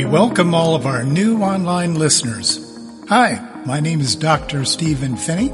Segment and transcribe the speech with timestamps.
[0.00, 2.58] We welcome all of our new online listeners.
[3.10, 4.64] Hi, my name is Dr.
[4.64, 5.48] Stephen Phinney,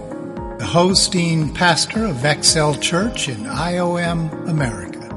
[0.58, 5.12] the hosting pastor of XL Church in IOM America.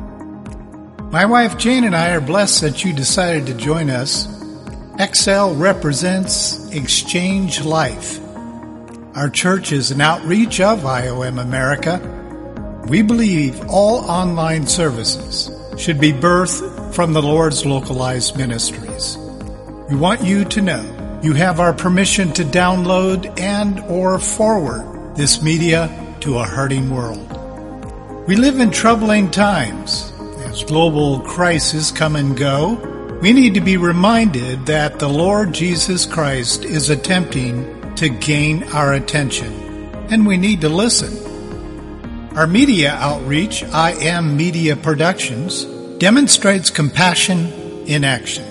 [1.12, 4.26] My wife Jane and I are blessed that you decided to join us.
[5.14, 8.20] XL represents Exchange Life.
[9.16, 12.00] Our church is an outreach of IOM America.
[12.88, 18.89] We believe all online services should be birthed from the Lord's localized ministries.
[19.90, 25.42] We want you to know you have our permission to download and or forward this
[25.42, 25.90] media
[26.20, 27.26] to a hurting world.
[28.28, 30.14] We live in troubling times.
[30.46, 32.76] As global crises come and go,
[33.24, 38.94] we need to be reminded that the Lord Jesus Christ is attempting to gain our
[38.94, 39.52] attention,
[40.12, 41.18] and we need to listen.
[42.38, 45.66] Our media outreach, I Am Media Productions,
[45.98, 47.52] demonstrates compassion
[47.88, 48.49] in action.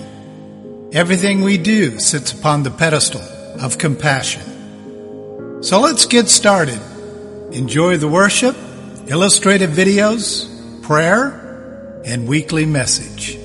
[0.91, 3.21] Everything we do sits upon the pedestal
[3.61, 5.61] of compassion.
[5.61, 6.79] So let's get started.
[7.51, 8.55] Enjoy the worship,
[9.05, 10.49] illustrated videos,
[10.81, 13.38] prayer, and weekly message.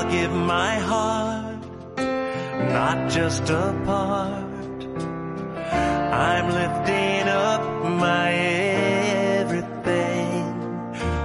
[0.00, 1.62] I'll give my heart,
[2.72, 4.84] not just a part.
[6.30, 8.32] I'm lifting up my
[9.40, 10.44] everything.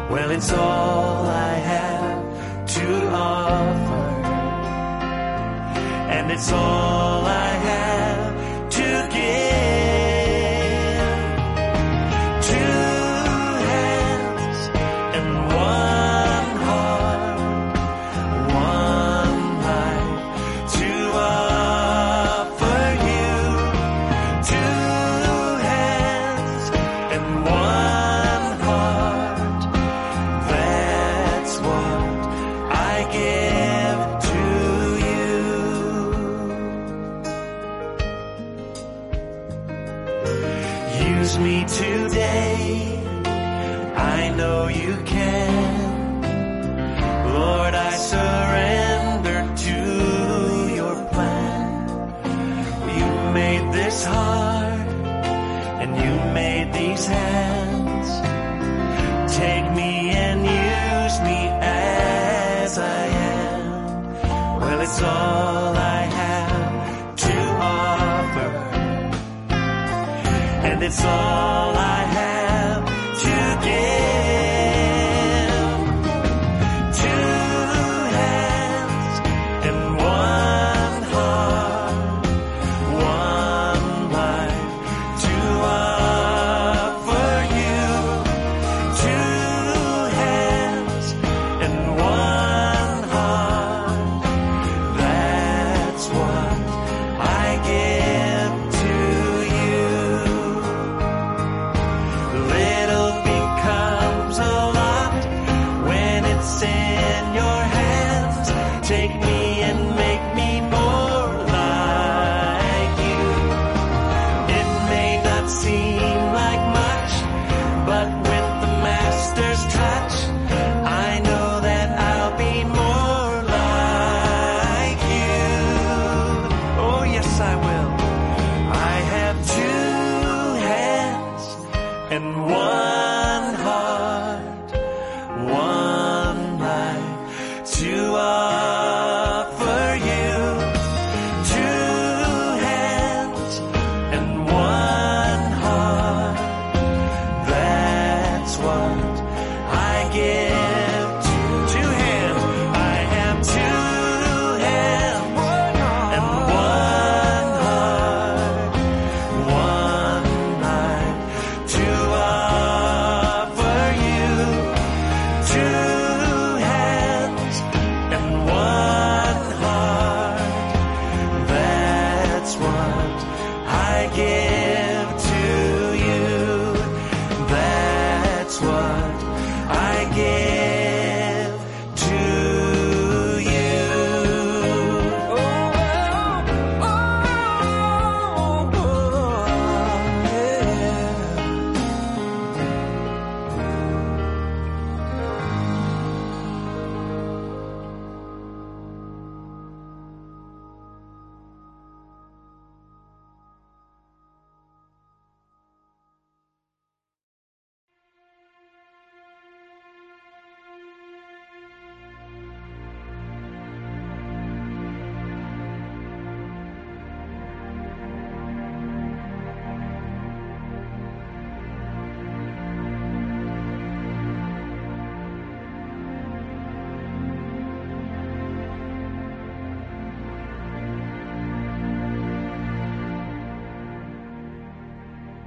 [0.09, 4.07] Well, it's all I have to offer.
[6.15, 7.14] And it's all
[41.25, 43.03] Use me today.
[43.95, 45.84] I know you can.
[70.85, 71.54] It's all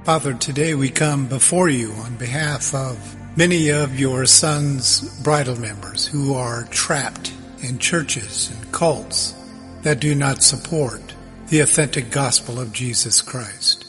[0.09, 2.97] Father, today we come before you on behalf of
[3.37, 9.35] many of your son's bridal members who are trapped in churches and cults
[9.83, 11.13] that do not support
[11.49, 13.85] the authentic gospel of Jesus Christ.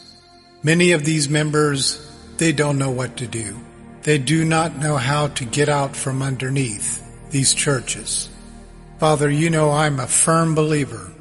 [0.63, 3.59] Many of these members, they don't know what to do.
[4.03, 8.29] They do not know how to get out from underneath these churches.
[8.99, 11.13] Father, you know I'm a firm believer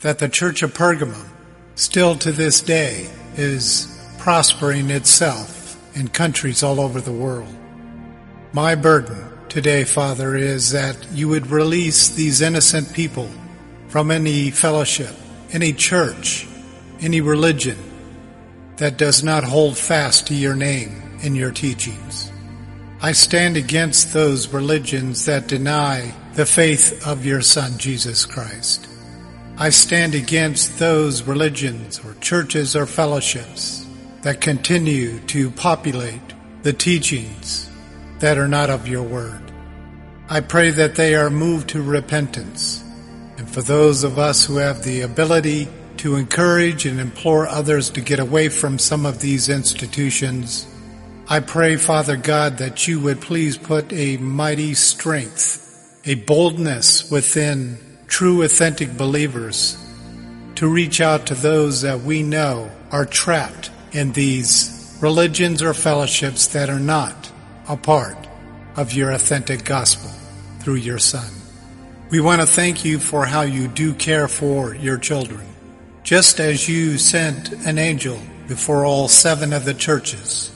[0.00, 1.30] that the Church of Pergamum
[1.76, 3.94] still to this day is
[4.28, 7.48] prospering itself in countries all over the world.
[8.52, 13.30] My burden today, Father, is that you would release these innocent people
[13.88, 15.16] from any fellowship,
[15.50, 16.46] any church,
[17.00, 17.78] any religion
[18.76, 22.30] that does not hold fast to your name and your teachings.
[23.00, 28.88] I stand against those religions that deny the faith of your Son, Jesus Christ.
[29.56, 33.86] I stand against those religions or churches or fellowships
[34.22, 36.20] that continue to populate
[36.62, 37.70] the teachings
[38.18, 39.42] that are not of your word.
[40.28, 42.84] I pray that they are moved to repentance
[43.38, 48.00] And for those of us who have the ability to encourage and implore others to
[48.00, 50.66] get away from some of these institutions,
[51.28, 57.78] I pray, Father God, that you would please put a mighty strength, a boldness within
[58.08, 59.76] true authentic believers
[60.56, 66.48] to reach out to those that we know are trapped in these religions or fellowships
[66.48, 67.30] that are not
[67.68, 68.16] a part
[68.76, 70.10] of your authentic gospel
[70.60, 71.30] through your Son.
[72.10, 75.46] We want to thank you for how you do care for your children.
[76.02, 80.50] Just as you sent an angel before all seven of the churches,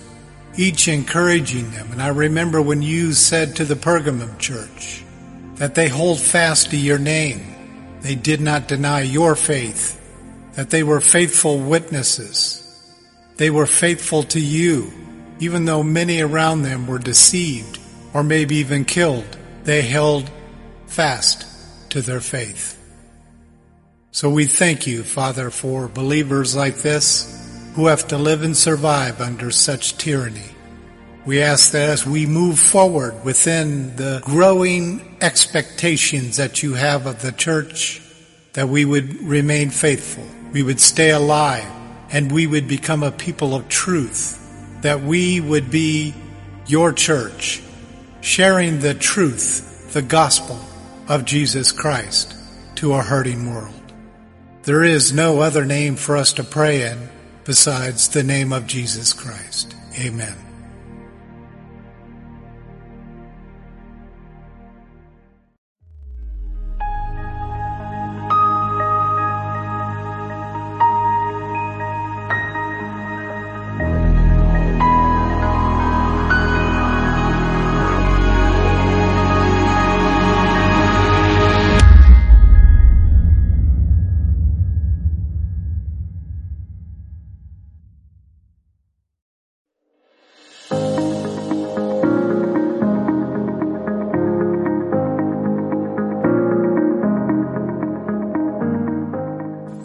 [0.56, 1.92] each encouraging them.
[1.92, 5.04] And I remember when you said to the Pergamum church
[5.56, 7.40] that they hold fast to your name.
[8.00, 10.00] They did not deny your faith,
[10.54, 12.62] that they were faithful witnesses.
[13.42, 14.92] They were faithful to you,
[15.40, 17.80] even though many around them were deceived
[18.14, 19.37] or maybe even killed.
[19.64, 20.30] They held
[20.87, 21.44] fast
[21.90, 22.78] to their faith.
[24.12, 29.20] So we thank you, Father, for believers like this who have to live and survive
[29.20, 30.52] under such tyranny.
[31.26, 37.22] We ask that as we move forward within the growing expectations that you have of
[37.22, 38.00] the church,
[38.52, 41.81] that we would remain faithful, we would stay alive,
[42.12, 44.38] and we would become a people of truth,
[44.83, 46.14] that we would be
[46.66, 47.62] your church,
[48.21, 50.59] sharing the truth the gospel
[51.09, 52.35] of Jesus Christ
[52.76, 53.75] to a hurting world.
[54.62, 57.09] There is no other name for us to pray in
[57.45, 59.75] besides the name of Jesus Christ.
[59.99, 60.51] Amen.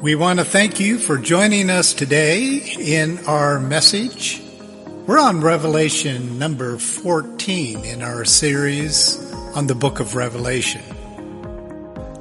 [0.08, 4.42] We want to thank you for joining us today in our message.
[5.06, 9.20] We're on Revelation number 14 in our series
[9.54, 10.82] on the book of Revelation.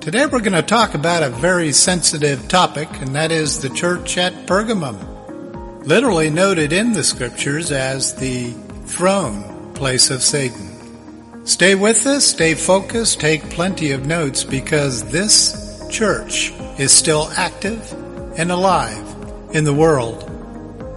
[0.00, 4.18] Today we're going to talk about a very sensitive topic, and that is the church
[4.18, 8.50] at Pergamum, literally noted in the scriptures as the
[8.86, 11.46] throne place of Satan.
[11.46, 17.92] Stay with us, stay focused, take plenty of notes because this church is still active
[18.38, 19.04] and alive
[19.52, 20.22] in the world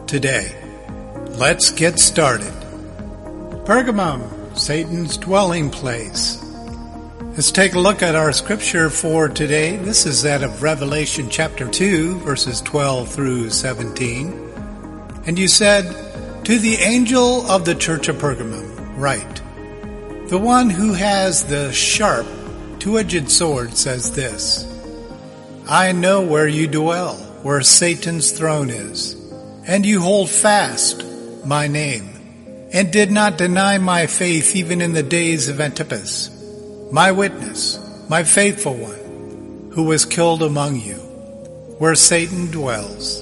[0.07, 0.53] today.
[1.38, 2.51] Let's get started.
[3.63, 6.43] Pergamum, Satan's dwelling place.
[7.21, 9.77] Let's take a look at our scripture for today.
[9.77, 14.33] This is that of Revelation chapter 2, verses 12 through 17.
[15.25, 15.86] And you said,
[16.43, 19.41] To the angel of the church of Pergamum, write,
[20.29, 22.27] The one who has the sharp,
[22.79, 24.65] two-edged sword says this,
[25.70, 29.14] I know where you dwell, where Satan's throne is,
[29.68, 31.06] and you hold fast
[31.46, 32.10] my name,
[32.74, 36.32] and did not deny my faith even in the days of Antipas,
[36.92, 37.78] my witness,
[38.10, 40.96] my faithful one, who was killed among you,
[41.78, 43.22] where Satan dwells.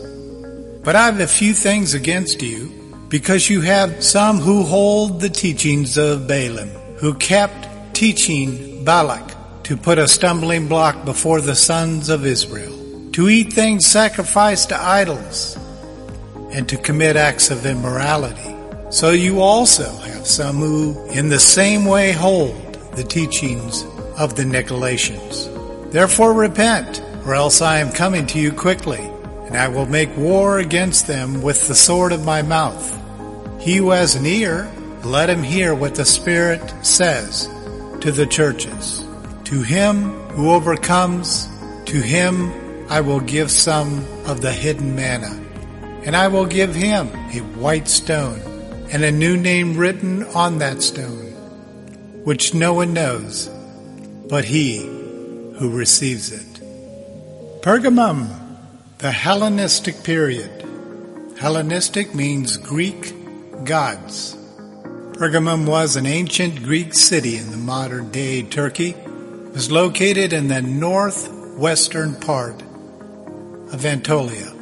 [0.86, 2.72] But I have a few things against you,
[3.10, 9.37] because you have some who hold the teachings of Balaam, who kept teaching Balak
[9.68, 12.74] to put a stumbling block before the sons of Israel,
[13.12, 15.58] to eat things sacrificed to idols,
[16.54, 18.56] and to commit acts of immorality.
[18.92, 23.84] So you also have some who in the same way hold the teachings
[24.18, 25.92] of the Nicolaitans.
[25.92, 29.04] Therefore repent, or else I am coming to you quickly,
[29.48, 32.98] and I will make war against them with the sword of my mouth.
[33.60, 34.72] He who has an ear,
[35.04, 37.50] let him hear what the Spirit says
[38.00, 39.04] to the churches.
[39.48, 41.48] To him who overcomes,
[41.86, 42.52] to him
[42.90, 45.42] I will give some of the hidden manna.
[46.04, 48.42] And I will give him a white stone
[48.92, 51.32] and a new name written on that stone,
[52.26, 53.50] which no one knows
[54.28, 57.62] but he who receives it.
[57.62, 58.28] Pergamum,
[58.98, 60.52] the Hellenistic period.
[61.40, 63.14] Hellenistic means Greek
[63.64, 64.36] gods.
[65.14, 68.94] Pergamum was an ancient Greek city in the modern day Turkey
[69.58, 72.62] was located in the northwestern part
[73.74, 74.54] of Anatolia,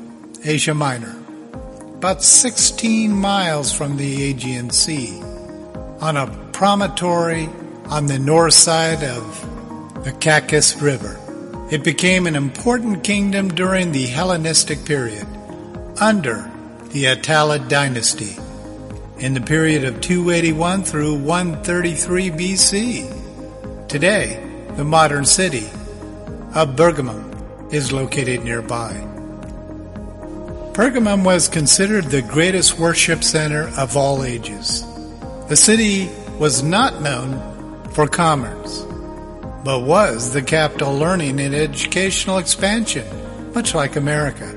[0.46, 1.14] Asia Minor,
[1.96, 5.22] about 16 miles from the Aegean Sea,
[6.00, 7.50] on a promontory
[7.88, 11.20] on the north side of the Caicus River.
[11.70, 15.28] It became an important kingdom during the Hellenistic period,
[16.00, 16.50] under
[16.94, 18.38] the Attalid dynasty,
[19.18, 23.90] in the period of 281 through 133 BC.
[23.90, 24.45] Today,
[24.76, 25.68] the modern city
[26.54, 28.92] of Pergamum is located nearby.
[30.74, 34.84] Pergamum was considered the greatest worship center of all ages.
[35.48, 38.82] The city was not known for commerce,
[39.64, 43.08] but was the capital learning and educational expansion,
[43.54, 44.52] much like America.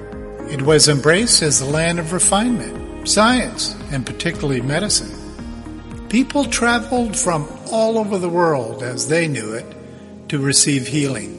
[0.51, 5.15] It was embraced as the land of refinement, science, and particularly medicine.
[6.09, 9.78] People traveled from all over the world, as they knew it,
[10.29, 11.39] to receive healing.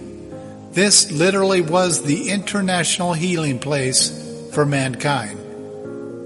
[0.71, 4.11] This literally was the international healing place
[4.53, 5.37] for mankind.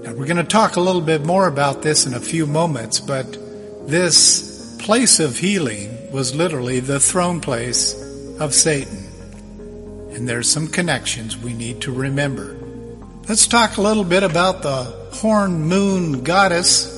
[0.02, 3.00] Now, we're going to talk a little bit more about this in a few moments,
[3.00, 3.38] but
[3.88, 7.94] this place of healing was literally the throne place
[8.38, 8.98] of Satan.
[10.12, 12.56] And there's some connections we need to remember.
[13.28, 16.92] Let's talk a little bit about the horn moon goddess.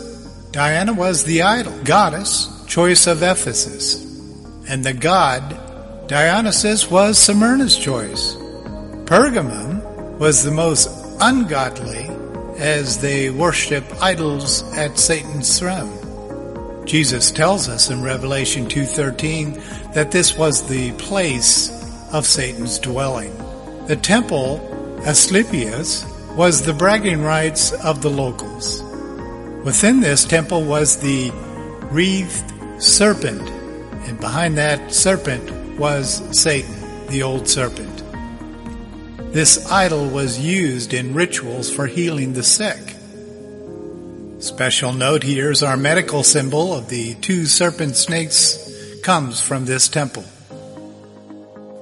[0.51, 4.06] Diana was the idol goddess, choice of Ephesus.
[4.69, 5.61] And the god
[6.09, 8.35] Dionysus was Smyrna's choice.
[9.07, 9.83] Pergamum
[10.19, 10.89] was the most
[11.21, 12.09] ungodly
[12.59, 16.87] as they worship idols at Satan's throne.
[16.87, 19.61] Jesus tells us in Revelation 2:13
[19.95, 21.71] that this was the place
[22.13, 23.33] of Satan's dwelling.
[23.89, 24.61] The temple
[25.05, 26.05] Asclepius
[26.37, 28.83] was the bragging rights of the locals.
[29.65, 31.33] Within this temple was the
[31.91, 33.43] wreathed serpent,
[34.07, 38.03] and behind that serpent was Satan, the old serpent.
[39.33, 42.95] This idol was used in rituals for healing the sick.
[44.39, 48.63] Special note here is our medical symbol of the two serpent snakes
[49.03, 50.25] comes from this temple.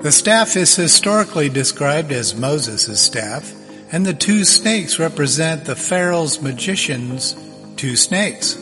[0.00, 3.52] The staff is historically described as Moses' staff,
[3.92, 7.34] and the two snakes represent the Pharaoh's magicians'
[7.76, 8.56] two snakes,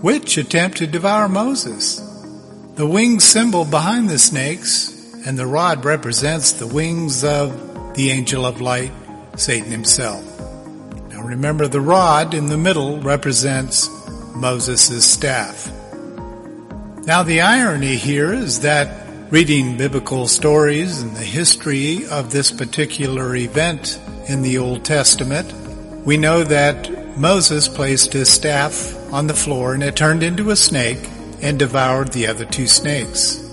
[0.00, 2.00] which attempt to devour Moses.
[2.80, 4.90] The wing symbol behind the snakes
[5.26, 8.90] and the rod represents the wings of the angel of light,
[9.36, 10.24] Satan himself.
[11.10, 13.90] Now remember the rod in the middle represents
[14.34, 15.70] Moses' staff.
[17.04, 23.36] Now the irony here is that reading biblical stories and the history of this particular
[23.36, 25.52] event in the Old Testament,
[26.06, 30.56] we know that Moses placed his staff on the floor and it turned into a
[30.56, 31.06] snake
[31.42, 33.46] and devoured the other two snakes.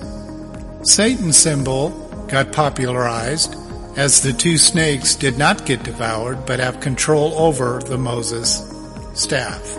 [0.84, 1.89] Satan's symbol
[2.28, 3.56] got popularized
[3.97, 8.62] as the two snakes did not get devoured but have control over the Moses
[9.13, 9.78] staff.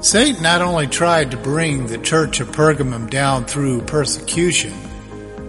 [0.00, 4.74] Satan not only tried to bring the church of Pergamum down through persecution,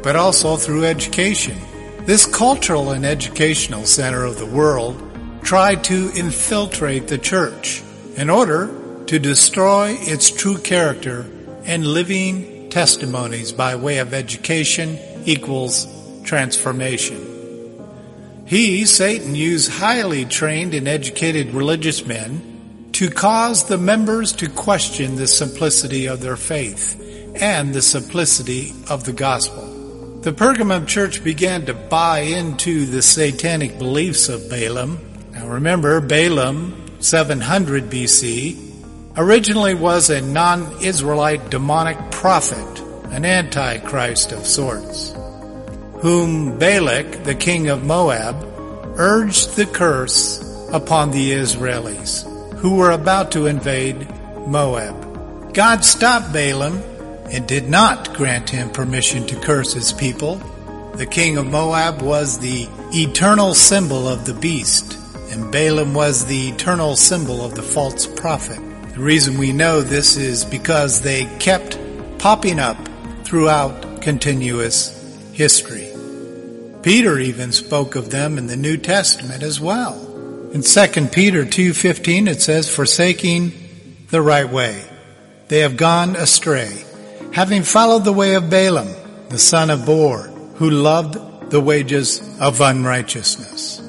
[0.02, 1.58] but also through education.
[2.06, 5.02] This cultural and educational center of the world
[5.44, 7.84] tried to infiltrate the church
[8.16, 8.70] in order
[9.08, 11.26] to destroy its true character
[11.66, 15.88] and living testimonies by way of education equals
[16.24, 17.32] transformation.
[18.46, 25.16] He, Satan, used highly trained and educated religious men to cause the members to question
[25.16, 27.02] the simplicity of their faith
[27.42, 29.66] and the simplicity of the gospel.
[30.22, 35.00] The Pergamum church began to buy into the satanic beliefs of Balaam.
[35.32, 38.65] Now remember, Balaam, 700 BC,
[39.18, 42.80] originally was a non-Israelite demonic prophet,
[43.12, 45.14] an antichrist of sorts,
[46.02, 48.36] whom Balak, the king of Moab,
[48.98, 52.24] urged the curse upon the Israelis,
[52.58, 54.08] who were about to invade
[54.48, 55.54] Moab.
[55.54, 56.82] God stopped Balaam
[57.32, 60.36] and did not grant him permission to curse his people.
[60.96, 64.98] The king of Moab was the eternal symbol of the beast,
[65.32, 68.60] and Balaam was the eternal symbol of the false prophet.
[68.96, 71.78] The reason we know this is because they kept
[72.18, 72.78] popping up
[73.26, 74.90] throughout continuous
[75.34, 75.92] history.
[76.82, 80.00] Peter even spoke of them in the New Testament as well.
[80.54, 83.52] In 2 Peter 2:15 it says forsaking
[84.12, 84.82] the right way
[85.50, 86.86] they have gone astray
[87.34, 88.96] having followed the way of Balaam
[89.28, 93.82] the son of Beor who loved the wages of unrighteousness.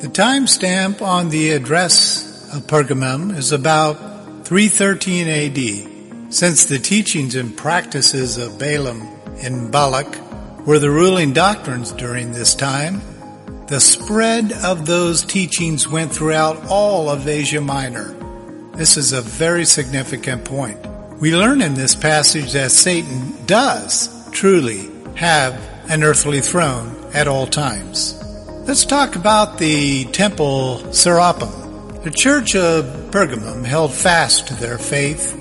[0.00, 4.13] The timestamp on the address of Pergamum is about
[4.44, 9.00] 313 AD, since the teachings and practices of Balaam
[9.38, 10.18] and Balak
[10.66, 13.00] were the ruling doctrines during this time,
[13.68, 18.12] the spread of those teachings went throughout all of Asia Minor.
[18.74, 20.78] This is a very significant point.
[21.22, 25.54] We learn in this passage that Satan does truly have
[25.88, 28.20] an earthly throne at all times.
[28.68, 31.63] Let's talk about the temple Serapeum.
[32.04, 35.32] The church of Pergamum held fast to their faith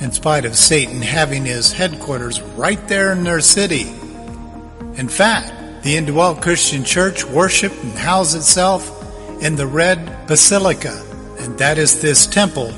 [0.00, 3.82] in spite of Satan having his headquarters right there in their city.
[4.96, 8.90] In fact, the indwelt Christian church worshiped and housed itself
[9.42, 11.04] in the red basilica,
[11.38, 12.72] and that is this temple,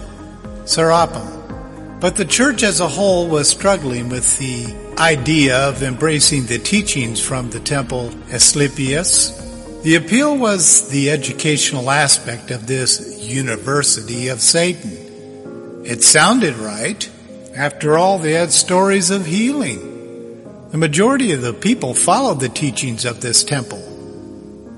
[0.65, 2.01] Serapeum.
[2.01, 7.21] But the church as a whole was struggling with the idea of embracing the teachings
[7.21, 9.39] from the temple Asclepius.
[9.85, 15.83] The appeal was the educational aspect of this university of Satan.
[15.85, 17.11] It sounded right.
[17.57, 20.68] After all, they had stories of healing.
[20.71, 23.83] The majority of the people followed the teachings of this temple.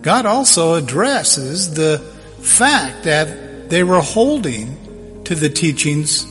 [0.03, 1.99] God also addresses the
[2.41, 6.25] fact that they were holding to the teachings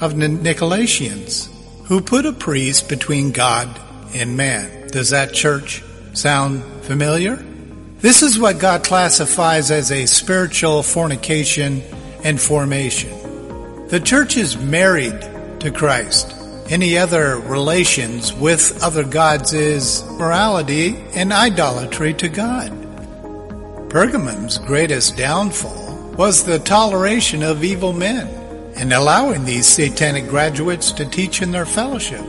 [0.00, 1.48] of Nicolaitans,
[1.84, 3.68] who put a priest between God
[4.14, 4.88] and man.
[4.88, 5.82] Does that church
[6.14, 7.44] sound familiar?
[8.04, 11.80] This is what God classifies as a spiritual fornication
[12.22, 13.08] and formation.
[13.88, 15.18] The church is married
[15.60, 16.34] to Christ.
[16.68, 22.72] Any other relations with other gods is morality and idolatry to God.
[23.88, 28.28] Pergamum's greatest downfall was the toleration of evil men
[28.76, 32.20] and allowing these satanic graduates to teach in their fellowship.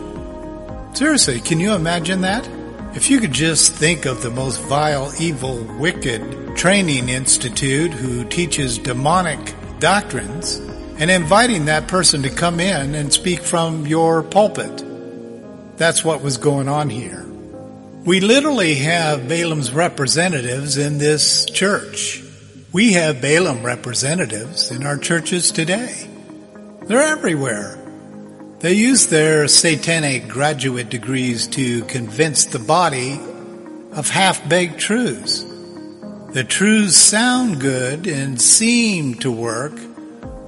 [0.94, 2.48] Seriously, can you imagine that?
[2.96, 8.78] If you could just think of the most vile, evil, wicked training institute who teaches
[8.78, 10.56] demonic doctrines
[10.98, 14.82] and inviting that person to come in and speak from your pulpit.
[15.76, 17.26] That's what was going on here.
[18.06, 22.24] We literally have Balaam's representatives in this church.
[22.72, 26.08] We have Balaam representatives in our churches today.
[26.84, 27.85] They're everywhere.
[28.60, 33.20] They use their satanic graduate degrees to convince the body
[33.91, 35.46] of half-baked truths.
[36.32, 39.74] The truths sound good and seem to work,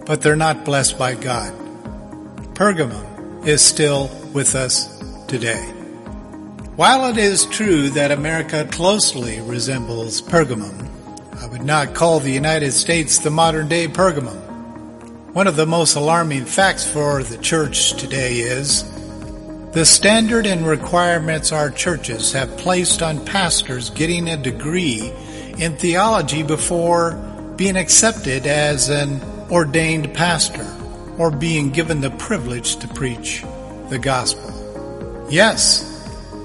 [0.06, 1.54] but they're not blessed by God.
[2.56, 4.88] Pergamum is still with us
[5.28, 5.64] today.
[6.78, 10.88] While it is true that America closely resembles Pergamum,
[11.42, 14.47] I would not call the United States the modern day Pergamum.
[15.34, 18.84] One of the most alarming facts for the church today is
[19.72, 25.12] the standard and requirements our churches have placed on pastors getting a degree
[25.58, 27.12] in theology before
[27.58, 30.66] being accepted as an ordained pastor
[31.18, 33.44] or being given the privilege to preach
[33.90, 35.28] the gospel.
[35.30, 35.84] Yes,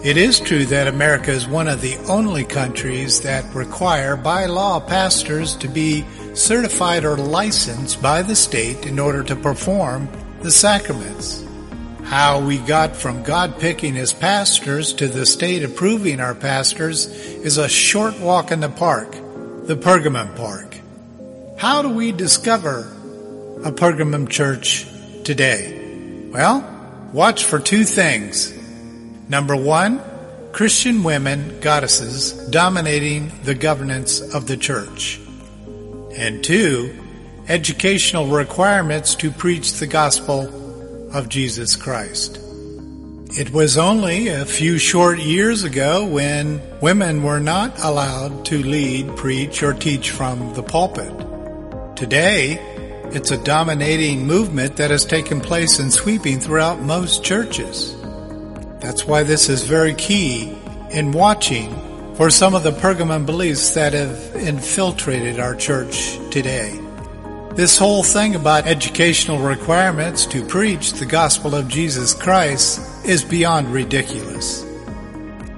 [0.04, 4.80] it is true that America is one of the only countries that require by law
[4.80, 10.08] pastors to be certified or licensed by the state in order to perform
[10.40, 11.44] the sacraments.
[12.04, 17.58] How we got from God picking his pastors to the state approving our pastors is
[17.58, 20.76] a short walk in the park, the Pergamum Park.
[21.58, 22.80] How do we discover
[23.64, 24.86] a Pergamum church
[25.24, 26.28] today?
[26.30, 28.52] Well, watch for two things.
[29.28, 30.02] Number one,
[30.52, 35.21] Christian women goddesses dominating the governance of the church.
[36.16, 36.94] And two,
[37.48, 42.38] educational requirements to preach the gospel of Jesus Christ.
[43.34, 49.16] It was only a few short years ago when women were not allowed to lead,
[49.16, 51.12] preach, or teach from the pulpit.
[51.96, 52.58] Today,
[53.14, 57.96] it's a dominating movement that has taken place and sweeping throughout most churches.
[58.80, 60.54] That's why this is very key
[60.90, 61.70] in watching
[62.16, 66.78] for some of the Pergamum beliefs that have infiltrated our church today.
[67.54, 73.68] This whole thing about educational requirements to preach the gospel of Jesus Christ is beyond
[73.68, 74.62] ridiculous.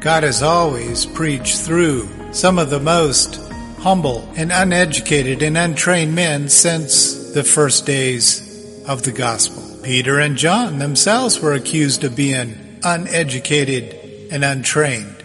[0.01, 3.37] God has always preached through some of the most
[3.79, 9.63] humble and uneducated and untrained men since the first days of the gospel.
[9.83, 15.24] Peter and John themselves were accused of being uneducated and untrained.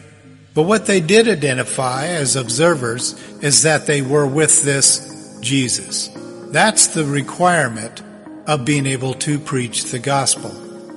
[0.60, 6.10] But what they did identify as observers is that they were with this Jesus.
[6.52, 8.04] That's the requirement
[8.46, 10.50] of being able to preach the gospel.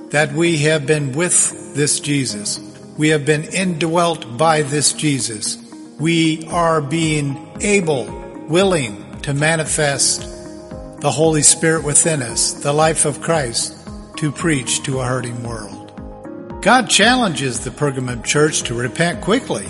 [0.09, 2.59] That we have been with this Jesus.
[2.97, 5.55] We have been indwelt by this Jesus
[5.97, 8.03] we are being able,
[8.49, 10.23] willing to manifest
[10.99, 13.77] the Holy Spirit within us, the life of Christ,
[14.17, 15.72] to preach to a hurting world.
[16.63, 19.67] God challenges the Pergamum church to repent quickly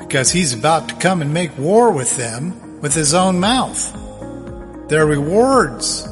[0.00, 3.92] because he's about to come and make war with them with his own mouth.
[4.88, 6.08] Their rewards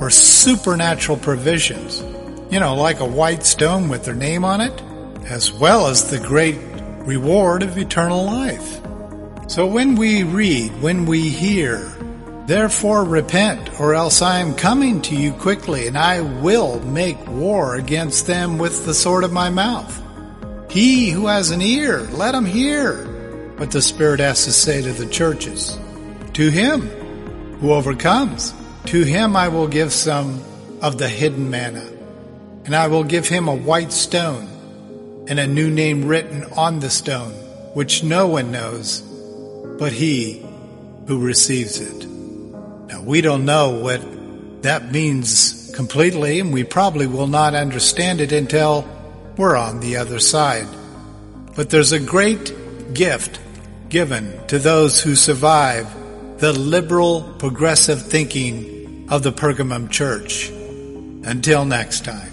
[0.00, 2.00] were supernatural provisions,
[2.52, 4.82] you know, like a white stone with their name on it,
[5.24, 6.58] as well as the great
[7.00, 8.80] reward of eternal life.
[9.48, 11.92] So when we read, when we hear,
[12.46, 17.76] Therefore repent, or else I am coming to you quickly, and I will make war
[17.76, 20.02] against them with the sword of my mouth.
[20.70, 23.06] He who has an ear, let him hear
[23.56, 25.78] what the Spirit has to say to the churches.
[26.34, 26.82] To him
[27.60, 28.54] who overcomes,
[28.86, 30.42] to him I will give some
[30.80, 31.86] of the hidden manna,
[32.64, 36.90] and I will give him a white stone and a new name written on the
[36.90, 37.32] stone,
[37.74, 39.04] which no one knows
[39.80, 40.46] but he
[41.06, 42.09] who receives it.
[43.04, 48.86] We don't know what that means completely, and we probably will not understand it until
[49.36, 50.68] we're on the other side.
[51.56, 53.40] But there's a great gift
[53.88, 55.88] given to those who survive
[56.38, 60.50] the liberal, progressive thinking of the Pergamum church.
[60.50, 62.29] Until next time.